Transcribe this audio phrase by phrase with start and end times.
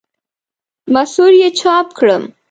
[0.93, 2.23] مصور یې چاپ کړم.